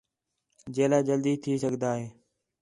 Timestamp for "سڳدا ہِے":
1.63-2.07